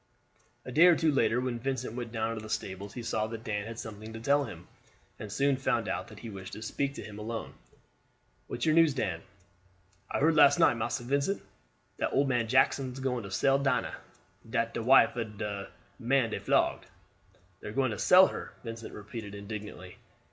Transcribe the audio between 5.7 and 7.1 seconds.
out that he wished to speak to